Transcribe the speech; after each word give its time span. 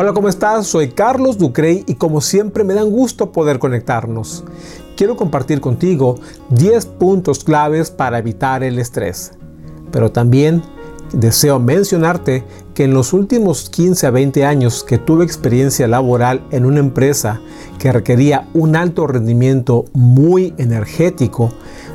Hola, 0.00 0.12
¿cómo 0.12 0.28
estás? 0.28 0.68
Soy 0.68 0.90
Carlos 0.90 1.38
Ducrey 1.38 1.82
y 1.88 1.94
como 1.94 2.20
siempre 2.20 2.62
me 2.62 2.72
dan 2.72 2.88
gusto 2.88 3.32
poder 3.32 3.58
conectarnos. 3.58 4.44
Quiero 4.96 5.16
compartir 5.16 5.60
contigo 5.60 6.14
10 6.50 6.86
puntos 6.86 7.42
claves 7.42 7.90
para 7.90 8.20
evitar 8.20 8.62
el 8.62 8.78
estrés. 8.78 9.32
Pero 9.90 10.12
también 10.12 10.62
deseo 11.12 11.58
mencionarte 11.58 12.44
que 12.74 12.84
en 12.84 12.94
los 12.94 13.12
últimos 13.12 13.70
15 13.70 14.06
a 14.06 14.10
20 14.12 14.44
años 14.44 14.84
que 14.84 14.98
tuve 14.98 15.24
experiencia 15.24 15.88
laboral 15.88 16.46
en 16.52 16.64
una 16.64 16.78
empresa 16.78 17.40
que 17.80 17.90
requería 17.90 18.46
un 18.54 18.76
alto 18.76 19.04
rendimiento 19.08 19.84
muy 19.94 20.54
energético, 20.58 21.50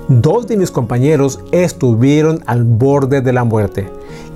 dos 0.09 0.45
de 0.47 0.58
mis 0.58 0.72
compañeros 0.72 1.39
estuvieron 1.53 2.44
al 2.47 2.66
borde 2.66 3.22
de 3.22 3.31
la 3.31 3.45
muerte. 3.45 3.89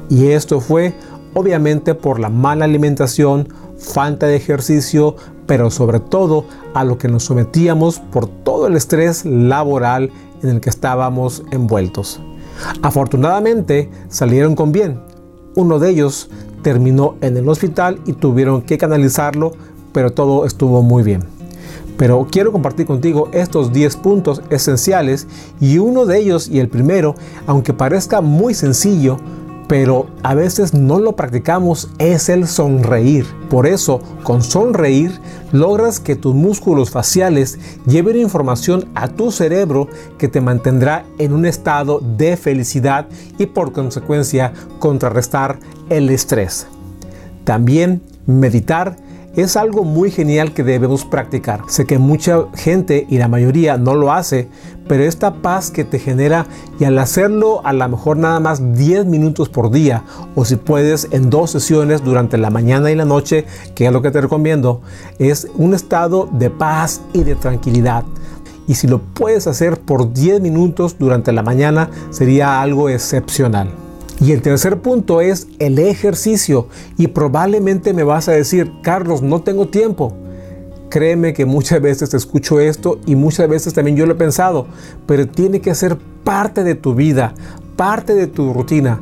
Y 0.09 0.27
esto 0.27 0.61
fue 0.61 0.94
obviamente 1.37 1.93
por 1.93 2.19
la 2.19 2.29
mala 2.29 2.65
alimentación, 2.65 3.47
falta 3.77 4.25
de 4.25 4.35
ejercicio, 4.35 5.15
pero 5.45 5.69
sobre 5.69 5.99
todo 5.99 6.45
a 6.73 6.83
lo 6.83 6.97
que 6.97 7.09
nos 7.09 7.25
sometíamos 7.25 7.99
por 7.99 8.25
todo 8.25 8.65
el 8.65 8.75
estrés 8.75 9.23
laboral 9.23 10.09
en 10.41 10.49
el 10.49 10.61
que 10.61 10.71
estábamos 10.71 11.44
envueltos. 11.52 12.19
Afortunadamente 12.81 13.88
salieron 14.09 14.55
con 14.55 14.71
bien. 14.71 14.99
Uno 15.55 15.77
de 15.77 15.91
ellos 15.91 16.31
terminó 16.63 17.17
en 17.21 17.38
el 17.38 17.47
hospital 17.47 18.01
y 18.07 18.13
tuvieron 18.13 18.63
que 18.63 18.79
canalizarlo, 18.79 19.51
pero 19.94 20.13
todo 20.13 20.44
estuvo 20.44 20.81
muy 20.81 21.03
bien. 21.03 21.22
Pero 21.97 22.25
quiero 22.31 22.51
compartir 22.51 22.88
contigo 22.88 23.29
estos 23.31 23.72
10 23.72 23.95
puntos 23.97 24.41
esenciales 24.49 25.27
y 25.59 25.77
uno 25.77 26.07
de 26.07 26.17
ellos 26.17 26.47
y 26.47 26.59
el 26.59 26.67
primero, 26.67 27.13
aunque 27.45 27.73
parezca 27.73 28.22
muy 28.22 28.55
sencillo, 28.55 29.19
pero 29.67 30.07
a 30.23 30.33
veces 30.33 30.73
no 30.73 30.99
lo 30.99 31.15
practicamos, 31.15 31.89
es 31.99 32.29
el 32.29 32.47
sonreír. 32.47 33.25
Por 33.49 33.67
eso, 33.67 34.01
con 34.23 34.41
sonreír, 34.41 35.19
logras 35.51 35.99
que 35.99 36.15
tus 36.15 36.33
músculos 36.33 36.89
faciales 36.89 37.59
lleven 37.85 38.17
información 38.17 38.85
a 38.95 39.09
tu 39.09 39.31
cerebro 39.31 39.88
que 40.17 40.27
te 40.27 40.41
mantendrá 40.41 41.05
en 41.17 41.33
un 41.33 41.45
estado 41.45 41.99
de 42.17 42.38
felicidad 42.38 43.07
y 43.38 43.47
por 43.47 43.73
consecuencia 43.73 44.53
contrarrestar 44.79 45.59
el 45.89 46.09
estrés. 46.09 46.67
También 47.43 48.01
meditar 48.25 48.97
es 49.38 49.55
algo 49.55 49.83
muy 49.83 50.09
genial 50.09 50.52
que 50.52 50.63
debemos 50.63 51.05
practicar. 51.05 51.61
Sé 51.67 51.85
que 51.85 51.99
mucha 51.99 52.47
gente 52.55 53.05
y 53.07 53.19
la 53.19 53.27
mayoría 53.27 53.77
no 53.77 53.94
lo 53.94 54.11
hace, 54.11 54.49
pero 54.88 55.03
esta 55.03 55.35
paz 55.35 55.69
que 55.69 55.83
te 55.83 55.99
genera 55.99 56.47
y 56.79 56.85
al 56.85 56.97
hacerlo 56.97 57.61
a 57.63 57.71
lo 57.71 57.88
mejor 57.88 58.17
nada 58.17 58.39
más 58.39 58.73
10 58.73 59.05
minutos 59.05 59.47
por 59.47 59.69
día 59.69 60.03
o 60.35 60.44
si 60.44 60.55
puedes 60.55 61.07
en 61.11 61.29
dos 61.29 61.52
sesiones 61.52 62.03
durante 62.03 62.39
la 62.39 62.49
mañana 62.49 62.89
y 62.89 62.95
la 62.95 63.05
noche, 63.05 63.45
que 63.75 63.85
es 63.85 63.94
lo 63.94 64.02
que 64.02 64.09
te 64.09 64.21
recomiendo, 64.21 64.81
es 65.19 65.47
un 65.55 65.75
estado 65.75 66.27
de 66.31 66.49
paz 66.49 67.01
y 67.13 67.23
de 67.23 67.35
tranquilidad. 67.35 68.05
Y 68.67 68.73
si 68.73 68.88
lo 68.88 68.99
puedes 68.99 69.45
hacer 69.45 69.79
por 69.79 70.13
10 70.13 70.41
minutos 70.41 70.97
durante 70.97 71.31
la 71.31 71.44
mañana 71.44 71.91
sería 72.09 72.59
algo 72.59 72.89
excepcional. 72.89 73.86
Y 74.19 74.31
el 74.31 74.41
tercer 74.41 74.79
punto 74.81 75.22
es 75.22 75.47
el 75.59 75.78
ejercicio. 75.78 76.67
Y 76.97 77.07
probablemente 77.07 77.94
me 77.94 78.03
vas 78.03 78.28
a 78.28 78.31
decir, 78.31 78.72
Carlos, 78.81 79.22
no 79.22 79.41
tengo 79.41 79.67
tiempo. 79.67 80.13
Créeme 80.89 81.33
que 81.33 81.45
muchas 81.45 81.81
veces 81.81 82.13
escucho 82.13 82.59
esto 82.59 83.00
y 83.06 83.16
muchas 83.16 83.47
veces 83.50 83.73
también 83.73 83.97
yo 83.97 84.06
lo 84.06 84.13
he 84.13 84.16
pensado, 84.16 84.67
pero 85.06 85.27
tiene 85.27 85.59
que 85.59 85.75
ser 85.75 85.97
parte 86.23 86.63
de 86.63 86.75
tu 86.75 86.95
vida, 86.95 87.33
parte 87.75 88.16
de 88.16 88.27
tu 88.27 88.53
rutina, 88.53 89.01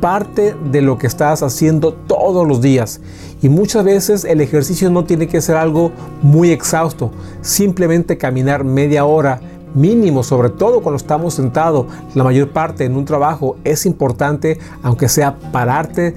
parte 0.00 0.54
de 0.72 0.80
lo 0.80 0.96
que 0.96 1.06
estás 1.06 1.42
haciendo 1.42 1.92
todos 1.92 2.48
los 2.48 2.62
días. 2.62 3.00
Y 3.42 3.50
muchas 3.50 3.84
veces 3.84 4.24
el 4.24 4.40
ejercicio 4.40 4.88
no 4.88 5.04
tiene 5.04 5.28
que 5.28 5.42
ser 5.42 5.56
algo 5.56 5.92
muy 6.22 6.50
exhausto, 6.52 7.12
simplemente 7.42 8.16
caminar 8.16 8.64
media 8.64 9.04
hora 9.04 9.40
mínimo, 9.76 10.24
sobre 10.24 10.48
todo 10.48 10.80
cuando 10.80 10.96
estamos 10.96 11.34
sentados 11.34 11.86
la 12.14 12.24
mayor 12.24 12.50
parte 12.50 12.84
en 12.84 12.96
un 12.96 13.04
trabajo, 13.04 13.56
es 13.62 13.86
importante, 13.86 14.58
aunque 14.82 15.08
sea 15.08 15.36
pararte, 15.52 16.14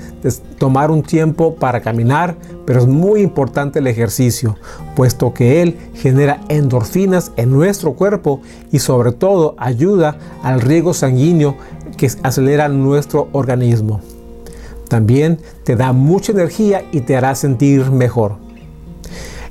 tomar 0.57 0.89
un 0.89 1.03
tiempo 1.03 1.55
para 1.55 1.81
caminar, 1.81 2.35
pero 2.65 2.79
es 2.79 2.87
muy 2.87 3.21
importante 3.21 3.79
el 3.79 3.87
ejercicio, 3.87 4.57
puesto 4.95 5.33
que 5.33 5.61
él 5.61 5.77
genera 5.93 6.41
endorfinas 6.49 7.31
en 7.35 7.51
nuestro 7.51 7.93
cuerpo 7.93 8.41
y 8.71 8.79
sobre 8.79 9.11
todo 9.11 9.55
ayuda 9.57 10.17
al 10.41 10.61
riego 10.61 10.93
sanguíneo 10.93 11.55
que 11.97 12.09
acelera 12.23 12.69
nuestro 12.69 13.27
organismo. 13.33 14.01
También 14.87 15.39
te 15.63 15.75
da 15.75 15.93
mucha 15.93 16.31
energía 16.31 16.83
y 16.91 17.01
te 17.01 17.15
hará 17.15 17.35
sentir 17.35 17.91
mejor. 17.91 18.37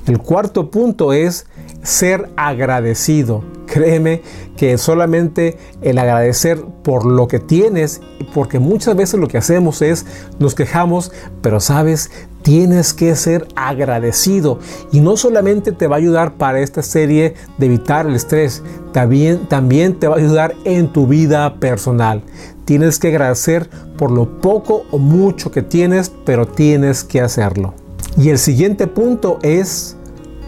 El 0.05 0.17
cuarto 0.19 0.71
punto 0.71 1.13
es 1.13 1.45
ser 1.83 2.29
agradecido. 2.35 3.43
Créeme 3.65 4.21
que 4.57 4.77
solamente 4.77 5.57
el 5.81 5.99
agradecer 5.99 6.59
por 6.83 7.05
lo 7.05 7.27
que 7.27 7.39
tienes, 7.39 8.01
porque 8.33 8.59
muchas 8.59 8.95
veces 8.95 9.19
lo 9.19 9.27
que 9.27 9.37
hacemos 9.37 9.81
es 9.81 10.05
nos 10.39 10.55
quejamos, 10.55 11.11
pero 11.41 11.59
sabes, 11.59 12.09
tienes 12.41 12.93
que 12.93 13.15
ser 13.15 13.47
agradecido 13.55 14.59
y 14.91 15.01
no 15.01 15.17
solamente 15.17 15.71
te 15.71 15.87
va 15.87 15.97
a 15.97 15.99
ayudar 15.99 16.33
para 16.33 16.61
esta 16.61 16.81
serie 16.81 17.35
de 17.57 17.65
evitar 17.67 18.07
el 18.07 18.15
estrés, 18.15 18.63
también, 18.91 19.47
también 19.47 19.99
te 19.99 20.07
va 20.07 20.15
a 20.15 20.19
ayudar 20.19 20.55
en 20.63 20.91
tu 20.91 21.05
vida 21.05 21.55
personal. 21.59 22.23
Tienes 22.65 22.97
que 22.99 23.09
agradecer 23.09 23.69
por 23.97 24.11
lo 24.11 24.41
poco 24.41 24.85
o 24.91 24.97
mucho 24.97 25.51
que 25.51 25.61
tienes, 25.61 26.11
pero 26.25 26.47
tienes 26.47 27.03
que 27.03 27.21
hacerlo. 27.21 27.73
Y 28.17 28.29
el 28.29 28.39
siguiente 28.39 28.87
punto 28.87 29.39
es 29.41 29.95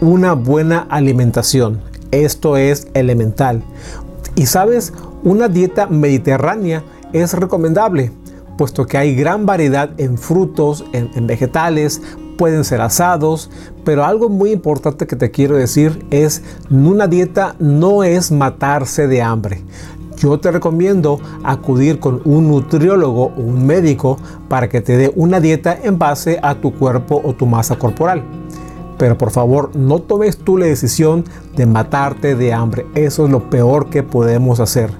una 0.02 0.32
buena 0.32 0.80
alimentación. 0.90 1.80
Esto 2.10 2.56
es 2.56 2.88
elemental. 2.92 3.62
Y 4.34 4.46
sabes, 4.46 4.92
una 5.22 5.46
dieta 5.48 5.86
mediterránea 5.86 6.82
es 7.12 7.32
recomendable, 7.34 8.10
puesto 8.58 8.84
que 8.84 8.98
hay 8.98 9.14
gran 9.14 9.46
variedad 9.46 9.90
en 9.98 10.18
frutos, 10.18 10.84
en, 10.92 11.26
vegetales, 11.28 12.02
pueden 12.36 12.64
ser 12.64 12.80
asados, 12.80 13.48
pero 13.84 14.04
algo 14.04 14.28
muy 14.28 14.50
importante 14.50 15.06
que 15.06 15.14
te 15.14 15.30
quiero 15.30 15.56
decir 15.56 16.04
es, 16.10 16.42
una 16.68 17.06
dieta 17.06 17.54
no 17.60 18.02
es 18.02 18.32
matarse 18.32 19.06
de 19.06 19.22
hambre. 19.22 19.62
Yo 20.16 20.38
te 20.40 20.50
recomiendo 20.50 21.20
acudir 21.44 22.00
con 22.00 22.22
un 22.24 22.48
nutriólogo 22.48 23.26
o 23.26 23.40
un 23.40 23.66
médico 23.66 24.18
para 24.48 24.68
que 24.68 24.80
te 24.80 24.96
dé 24.96 25.12
una 25.14 25.38
dieta 25.38 25.78
en 25.80 25.98
base 25.98 26.40
a 26.42 26.56
tu 26.56 26.74
cuerpo 26.74 27.20
o 27.22 27.34
tu 27.34 27.46
masa 27.46 27.76
corporal. 27.76 28.24
Pero 29.02 29.18
por 29.18 29.32
favor, 29.32 29.74
no 29.74 29.98
tomes 29.98 30.38
tú 30.38 30.56
la 30.56 30.66
decisión 30.66 31.24
de 31.56 31.66
matarte 31.66 32.36
de 32.36 32.52
hambre. 32.52 32.86
Eso 32.94 33.24
es 33.24 33.32
lo 33.32 33.50
peor 33.50 33.90
que 33.90 34.04
podemos 34.04 34.60
hacer. 34.60 34.90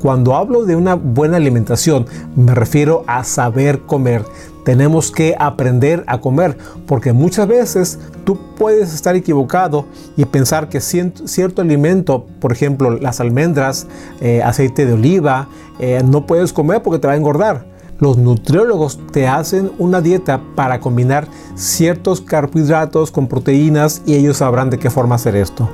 Cuando 0.00 0.34
hablo 0.34 0.64
de 0.64 0.76
una 0.76 0.94
buena 0.94 1.36
alimentación, 1.36 2.06
me 2.34 2.54
refiero 2.54 3.04
a 3.06 3.22
saber 3.22 3.80
comer. 3.80 4.24
Tenemos 4.64 5.10
que 5.10 5.36
aprender 5.38 6.04
a 6.06 6.22
comer, 6.22 6.56
porque 6.86 7.12
muchas 7.12 7.46
veces 7.48 7.98
tú 8.24 8.38
puedes 8.56 8.94
estar 8.94 9.14
equivocado 9.14 9.84
y 10.16 10.24
pensar 10.24 10.70
que 10.70 10.80
cierto 10.80 11.60
alimento, 11.60 12.24
por 12.40 12.52
ejemplo 12.52 12.92
las 12.92 13.20
almendras, 13.20 13.86
eh, 14.22 14.42
aceite 14.42 14.86
de 14.86 14.94
oliva, 14.94 15.48
eh, 15.80 16.00
no 16.02 16.24
puedes 16.24 16.54
comer 16.54 16.82
porque 16.82 16.98
te 16.98 17.08
va 17.08 17.12
a 17.12 17.16
engordar. 17.16 17.66
Los 18.00 18.16
nutriólogos 18.16 18.98
te 19.12 19.28
hacen 19.28 19.70
una 19.78 20.00
dieta 20.00 20.40
para 20.56 20.80
combinar 20.80 21.28
ciertos 21.54 22.22
carbohidratos 22.22 23.10
con 23.10 23.28
proteínas 23.28 24.00
y 24.06 24.14
ellos 24.14 24.38
sabrán 24.38 24.70
de 24.70 24.78
qué 24.78 24.88
forma 24.88 25.16
hacer 25.16 25.36
esto. 25.36 25.68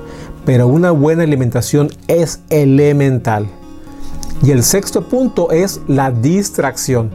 Pero 0.45 0.67
una 0.67 0.91
buena 0.91 1.23
alimentación 1.23 1.89
es 2.09 2.41
elemental. 2.51 3.47
Y 4.43 4.51
el 4.51 4.65
sexto 4.65 5.09
punto 5.09 5.53
es 5.53 5.81
la 5.87 6.11
distracción. 6.11 7.13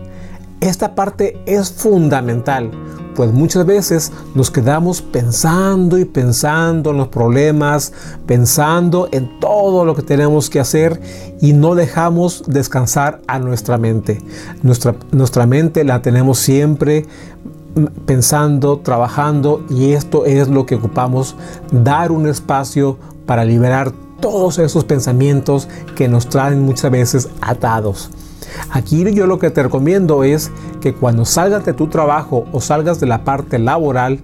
Esta 0.62 0.96
parte 0.96 1.42
es 1.46 1.72
fundamental 1.72 2.72
pues 3.16 3.32
muchas 3.32 3.66
veces 3.66 4.12
nos 4.36 4.52
quedamos 4.52 5.02
pensando 5.02 5.98
y 5.98 6.06
pensando 6.06 6.92
en 6.92 6.98
los 6.98 7.08
problemas, 7.10 7.94
pensando 8.26 9.10
en 9.12 9.40
todo 9.40 9.86
lo 9.86 9.96
que 9.96 10.02
tenemos 10.02 10.50
que 10.50 10.60
hacer 10.60 11.02
y 11.42 11.54
no 11.54 11.76
dejamos 11.76 12.44
descansar 12.48 13.22
a 13.28 13.40
nuestra 13.40 13.78
mente. 13.78 14.22
Nuestra, 14.64 14.96
nuestra 15.12 15.46
mente 15.46 15.84
la 15.84 16.02
tenemos 16.02 16.40
siempre 16.40 17.06
pensando, 18.06 18.80
trabajando 18.80 19.64
y 19.70 19.94
esto 19.94 20.26
es 20.26 20.48
lo 20.48 20.66
que 20.66 20.76
ocupamos, 20.76 21.36
dar 21.72 22.12
un 22.12 22.28
espacio 22.28 22.98
para 23.26 23.46
liberar 23.46 23.92
todos 24.20 24.60
esos 24.60 24.86
pensamientos 24.86 25.68
que 25.96 26.08
nos 26.08 26.28
traen 26.28 26.62
muchas 26.62 26.92
veces 26.92 27.30
atados. 27.42 28.12
Aquí 28.72 29.12
yo 29.14 29.28
lo 29.28 29.40
que 29.40 29.52
te 29.52 29.64
recomiendo 29.64 30.24
es 30.24 30.52
que 30.80 30.94
cuando 30.94 31.26
salgas 31.26 31.66
de 31.66 31.74
tu 31.74 31.88
trabajo 31.88 32.46
o 32.52 32.62
salgas 32.62 33.00
de 33.00 33.08
la 33.08 33.24
parte 33.24 33.60
laboral, 33.60 34.20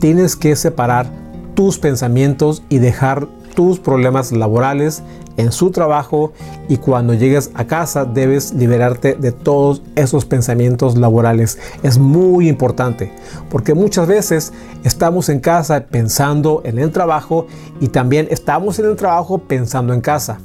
tienes 0.00 0.36
que 0.36 0.56
separar 0.56 1.10
tus 1.54 1.78
pensamientos 1.78 2.62
y 2.68 2.78
dejar 2.78 3.26
tus 3.54 3.80
problemas 3.80 4.30
laborales 4.30 5.02
en 5.36 5.50
su 5.50 5.72
trabajo 5.72 6.32
y 6.68 6.76
cuando 6.76 7.14
llegues 7.14 7.50
a 7.54 7.66
casa 7.66 8.04
debes 8.04 8.52
liberarte 8.52 9.14
de 9.14 9.32
todos 9.32 9.82
esos 9.96 10.24
pensamientos 10.24 10.96
laborales. 10.96 11.58
Es 11.82 11.98
muy 11.98 12.48
importante 12.48 13.12
porque 13.50 13.74
muchas 13.74 14.06
veces 14.06 14.52
estamos 14.84 15.28
en 15.28 15.40
casa 15.40 15.86
pensando 15.90 16.60
en 16.64 16.78
el 16.78 16.92
trabajo 16.92 17.46
y 17.80 17.88
también 17.88 18.28
estamos 18.30 18.78
en 18.78 18.86
el 18.86 18.94
trabajo 18.94 19.38
pensando 19.38 19.92
en 19.92 20.00
casa. 20.00 20.38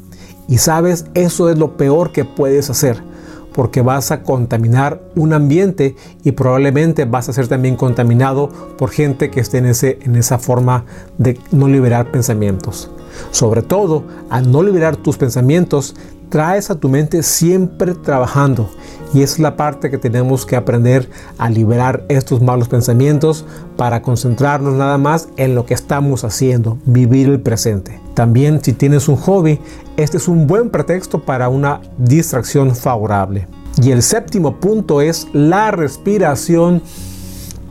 Y 0.47 0.57
sabes, 0.57 1.05
eso 1.13 1.49
es 1.49 1.57
lo 1.59 1.77
peor 1.77 2.11
que 2.11 2.25
puedes 2.25 2.71
hacer 2.71 3.12
porque 3.53 3.81
vas 3.81 4.11
a 4.11 4.23
contaminar 4.23 5.01
un 5.15 5.33
ambiente 5.33 5.95
y 6.23 6.31
probablemente 6.31 7.05
vas 7.05 7.29
a 7.29 7.33
ser 7.33 7.47
también 7.47 7.75
contaminado 7.75 8.50
por 8.77 8.89
gente 8.89 9.29
que 9.29 9.39
esté 9.39 9.59
en, 9.59 9.67
ese, 9.67 10.00
en 10.01 10.15
esa 10.15 10.39
forma 10.39 10.85
de 11.17 11.39
no 11.51 11.67
liberar 11.67 12.11
pensamientos. 12.11 12.89
Sobre 13.31 13.61
todo, 13.61 14.03
al 14.29 14.51
no 14.51 14.63
liberar 14.63 14.95
tus 14.95 15.17
pensamientos, 15.17 15.95
traes 16.29 16.69
a 16.69 16.75
tu 16.75 16.89
mente 16.89 17.23
siempre 17.23 17.93
trabajando. 17.93 18.69
Y 19.13 19.21
es 19.21 19.37
la 19.37 19.55
parte 19.55 19.91
que 19.91 19.97
tenemos 19.97 20.45
que 20.45 20.55
aprender 20.55 21.09
a 21.37 21.49
liberar 21.49 22.03
estos 22.09 22.41
malos 22.41 22.67
pensamientos 22.67 23.45
para 23.77 24.01
concentrarnos 24.01 24.73
nada 24.73 24.97
más 24.97 25.29
en 25.37 25.53
lo 25.53 25.65
que 25.65 25.75
estamos 25.75 26.23
haciendo, 26.23 26.79
vivir 26.85 27.29
el 27.29 27.39
presente. 27.39 27.99
También 28.15 28.63
si 28.63 28.73
tienes 28.73 29.07
un 29.07 29.17
hobby, 29.17 29.59
este 29.97 30.17
es 30.17 30.27
un 30.27 30.47
buen 30.47 30.69
pretexto 30.69 31.19
para 31.19 31.49
una 31.49 31.81
distracción 31.97 32.75
favorable. 32.75 33.47
Y 33.81 33.91
el 33.91 34.01
séptimo 34.01 34.59
punto 34.59 35.01
es 35.01 35.27
la 35.33 35.71
respiración 35.71 36.81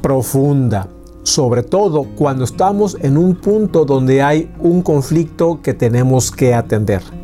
profunda 0.01 0.89
sobre 1.25 1.63
todo 1.63 2.05
cuando 2.17 2.45
estamos 2.45 2.97
en 3.01 3.17
un 3.17 3.37
punto 3.37 3.85
donde 3.85 4.23
hay 4.23 4.51
un 4.59 4.83
conflicto 4.83 5.61
que 5.63 5.75
tenemos 5.75 6.31
que 6.31 6.55
atender. 6.55 7.22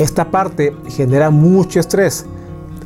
Esta 0.00 0.30
parte 0.30 0.74
genera 0.88 1.28
mucho 1.28 1.78
estrés. 1.78 2.24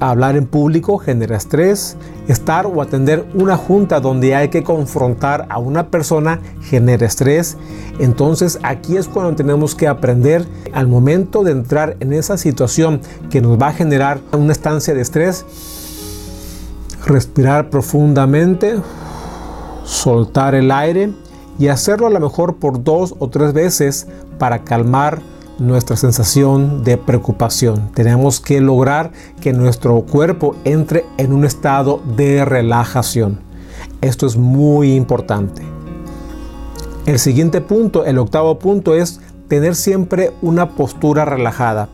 Hablar 0.00 0.36
en 0.36 0.46
público 0.46 0.98
genera 0.98 1.36
estrés. 1.36 1.96
Estar 2.26 2.66
o 2.66 2.82
atender 2.82 3.24
una 3.34 3.56
junta 3.56 4.00
donde 4.00 4.34
hay 4.34 4.48
que 4.48 4.64
confrontar 4.64 5.46
a 5.48 5.58
una 5.58 5.90
persona 5.90 6.40
genera 6.60 7.06
estrés. 7.06 7.56
Entonces 8.00 8.58
aquí 8.64 8.96
es 8.96 9.06
cuando 9.06 9.36
tenemos 9.36 9.76
que 9.76 9.86
aprender 9.86 10.44
al 10.72 10.88
momento 10.88 11.44
de 11.44 11.52
entrar 11.52 11.96
en 12.00 12.12
esa 12.12 12.36
situación 12.36 13.00
que 13.30 13.40
nos 13.40 13.62
va 13.62 13.68
a 13.68 13.72
generar 13.72 14.18
una 14.32 14.50
estancia 14.50 14.92
de 14.92 15.02
estrés. 15.02 15.46
Respirar 17.06 17.70
profundamente 17.70 18.74
soltar 19.84 20.56
el 20.56 20.72
aire 20.72 21.12
y 21.60 21.68
hacerlo 21.68 22.08
a 22.08 22.10
lo 22.10 22.18
mejor 22.18 22.56
por 22.56 22.82
dos 22.82 23.14
o 23.20 23.28
tres 23.28 23.52
veces 23.52 24.08
para 24.36 24.64
calmar 24.64 25.22
nuestra 25.58 25.96
sensación 25.96 26.84
de 26.84 26.96
preocupación. 26.96 27.90
Tenemos 27.94 28.40
que 28.40 28.60
lograr 28.60 29.12
que 29.40 29.52
nuestro 29.52 30.00
cuerpo 30.02 30.56
entre 30.64 31.04
en 31.16 31.32
un 31.32 31.44
estado 31.44 32.00
de 32.16 32.44
relajación. 32.44 33.40
Esto 34.00 34.26
es 34.26 34.36
muy 34.36 34.94
importante. 34.94 35.62
El 37.06 37.18
siguiente 37.18 37.60
punto, 37.60 38.04
el 38.04 38.18
octavo 38.18 38.58
punto 38.58 38.94
es 38.94 39.20
tener 39.48 39.74
siempre 39.76 40.32
una 40.42 40.70
postura 40.70 41.24
relajada. 41.24 41.88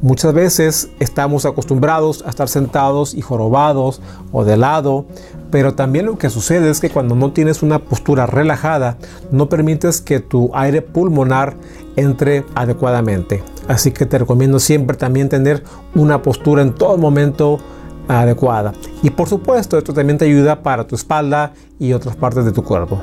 Muchas 0.00 0.32
veces 0.32 0.90
estamos 1.00 1.44
acostumbrados 1.44 2.22
a 2.24 2.30
estar 2.30 2.48
sentados 2.48 3.14
y 3.14 3.20
jorobados 3.20 4.00
o 4.30 4.44
de 4.44 4.56
lado, 4.56 5.06
pero 5.50 5.74
también 5.74 6.06
lo 6.06 6.18
que 6.18 6.30
sucede 6.30 6.70
es 6.70 6.78
que 6.78 6.88
cuando 6.88 7.16
no 7.16 7.32
tienes 7.32 7.64
una 7.64 7.80
postura 7.80 8.24
relajada, 8.26 8.96
no 9.32 9.48
permites 9.48 10.00
que 10.00 10.20
tu 10.20 10.52
aire 10.54 10.82
pulmonar 10.82 11.56
entre 11.96 12.44
adecuadamente. 12.54 13.42
Así 13.66 13.90
que 13.90 14.06
te 14.06 14.18
recomiendo 14.18 14.60
siempre 14.60 14.96
también 14.96 15.28
tener 15.28 15.64
una 15.96 16.22
postura 16.22 16.62
en 16.62 16.74
todo 16.74 16.96
momento 16.96 17.58
adecuada. 18.06 18.74
Y 19.02 19.10
por 19.10 19.28
supuesto, 19.28 19.78
esto 19.78 19.92
también 19.92 20.16
te 20.16 20.26
ayuda 20.26 20.62
para 20.62 20.86
tu 20.86 20.94
espalda 20.94 21.54
y 21.80 21.92
otras 21.92 22.14
partes 22.14 22.44
de 22.44 22.52
tu 22.52 22.62
cuerpo. 22.62 23.00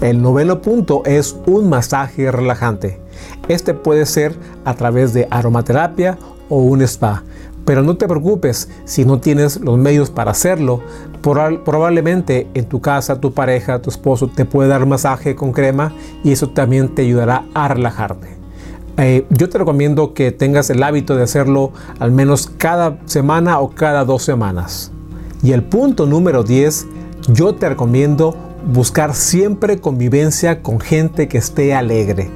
El 0.00 0.22
noveno 0.22 0.62
punto 0.62 1.02
es 1.04 1.36
un 1.46 1.68
masaje 1.68 2.30
relajante. 2.30 3.00
Este 3.48 3.74
puede 3.74 4.06
ser 4.06 4.34
a 4.64 4.74
través 4.74 5.12
de 5.12 5.28
aromaterapia 5.30 6.18
o 6.48 6.58
un 6.58 6.82
spa. 6.82 7.22
Pero 7.64 7.82
no 7.82 7.96
te 7.96 8.08
preocupes 8.08 8.68
si 8.84 9.04
no 9.04 9.20
tienes 9.20 9.60
los 9.60 9.76
medios 9.76 10.10
para 10.10 10.30
hacerlo. 10.30 10.80
probablemente 11.20 12.46
en 12.54 12.64
tu 12.64 12.80
casa, 12.80 13.20
tu 13.20 13.32
pareja, 13.32 13.82
tu 13.82 13.90
esposo 13.90 14.28
te 14.28 14.44
puede 14.44 14.70
dar 14.70 14.86
masaje 14.86 15.34
con 15.34 15.52
crema 15.52 15.92
y 16.24 16.32
eso 16.32 16.48
también 16.48 16.94
te 16.94 17.02
ayudará 17.02 17.44
a 17.52 17.68
relajarte. 17.68 18.38
Eh, 18.96 19.26
yo 19.28 19.48
te 19.48 19.58
recomiendo 19.58 20.14
que 20.14 20.32
tengas 20.32 20.70
el 20.70 20.82
hábito 20.82 21.14
de 21.14 21.22
hacerlo 21.22 21.72
al 21.98 22.10
menos 22.10 22.50
cada 22.56 22.98
semana 23.04 23.60
o 23.60 23.70
cada 23.70 24.04
dos 24.04 24.22
semanas. 24.22 24.90
Y 25.42 25.52
el 25.52 25.62
punto 25.62 26.06
número 26.06 26.42
10, 26.42 26.86
yo 27.28 27.54
te 27.54 27.68
recomiendo 27.68 28.34
buscar 28.66 29.14
siempre 29.14 29.78
convivencia 29.78 30.62
con 30.62 30.80
gente 30.80 31.28
que 31.28 31.38
esté 31.38 31.74
alegre 31.74 32.30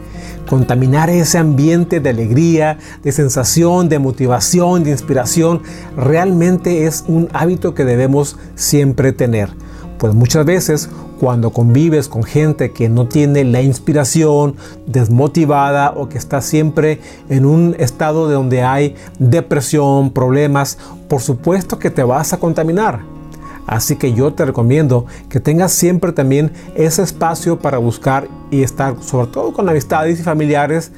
contaminar 0.52 1.08
ese 1.08 1.38
ambiente 1.38 1.98
de 1.98 2.10
alegría, 2.10 2.76
de 3.02 3.10
sensación, 3.10 3.88
de 3.88 3.98
motivación, 3.98 4.84
de 4.84 4.90
inspiración, 4.90 5.62
realmente 5.96 6.84
es 6.84 7.06
un 7.08 7.30
hábito 7.32 7.72
que 7.72 7.86
debemos 7.86 8.36
siempre 8.54 9.14
tener. 9.14 9.48
Pues 9.96 10.12
muchas 10.12 10.44
veces 10.44 10.90
cuando 11.18 11.54
convives 11.54 12.06
con 12.06 12.22
gente 12.22 12.72
que 12.72 12.90
no 12.90 13.08
tiene 13.08 13.44
la 13.44 13.62
inspiración, 13.62 14.56
desmotivada 14.86 15.94
o 15.96 16.10
que 16.10 16.18
está 16.18 16.42
siempre 16.42 17.00
en 17.30 17.46
un 17.46 17.74
estado 17.78 18.28
de 18.28 18.34
donde 18.34 18.62
hay 18.62 18.94
depresión, 19.18 20.10
problemas, 20.10 20.76
por 21.08 21.22
supuesto 21.22 21.78
que 21.78 21.88
te 21.88 22.02
vas 22.02 22.34
a 22.34 22.38
contaminar. 22.38 23.11
Así 23.66 23.96
que 23.96 24.12
yo 24.12 24.32
te 24.32 24.44
recomiendo 24.44 25.06
que 25.28 25.40
tengas 25.40 25.72
siempre 25.72 26.12
también 26.12 26.52
ese 26.74 27.02
espacio 27.02 27.58
para 27.58 27.78
buscar 27.78 28.28
y 28.50 28.62
estar, 28.62 29.02
sobre 29.02 29.28
todo 29.28 29.52
con 29.52 29.68
amistades 29.68 30.20
y 30.20 30.22
familiares, 30.22 30.92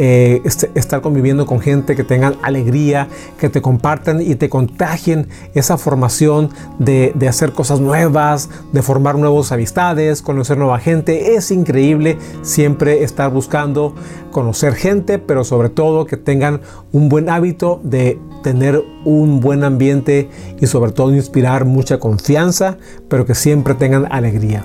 eh, 0.00 0.40
estar 0.76 1.00
conviviendo 1.00 1.44
con 1.44 1.58
gente 1.58 1.96
que 1.96 2.04
tengan 2.04 2.36
alegría, 2.42 3.08
que 3.38 3.48
te 3.48 3.60
compartan 3.60 4.22
y 4.22 4.36
te 4.36 4.48
contagien 4.48 5.26
esa 5.54 5.76
formación 5.76 6.50
de, 6.78 7.12
de 7.16 7.26
hacer 7.26 7.52
cosas 7.52 7.80
nuevas, 7.80 8.48
de 8.72 8.80
formar 8.82 9.16
nuevas 9.16 9.50
amistades, 9.50 10.22
conocer 10.22 10.56
nueva 10.56 10.78
gente. 10.78 11.34
Es 11.34 11.50
increíble 11.50 12.16
siempre 12.42 13.02
estar 13.02 13.32
buscando 13.32 13.96
conocer 14.30 14.74
gente, 14.74 15.18
pero 15.18 15.42
sobre 15.42 15.68
todo 15.68 16.06
que 16.06 16.16
tengan 16.16 16.60
un 16.92 17.08
buen 17.08 17.28
hábito 17.28 17.80
de 17.82 18.20
tener 18.44 18.80
un 19.04 19.40
buen 19.40 19.64
ambiente 19.64 20.30
y 20.60 20.68
sobre 20.68 20.92
todo 20.92 21.12
inspirar 21.12 21.64
mucha 21.64 21.98
confianza, 21.98 22.78
pero 23.08 23.26
que 23.26 23.34
siempre 23.34 23.74
tengan 23.74 24.06
alegría. 24.12 24.64